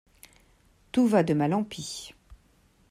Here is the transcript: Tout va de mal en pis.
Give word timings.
Tout 0.91 1.05
va 1.07 1.21
de 1.21 1.35
mal 1.35 1.53
en 1.53 1.63
pis. 1.63 2.11